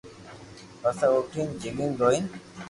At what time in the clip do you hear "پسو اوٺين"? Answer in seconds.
0.81-1.47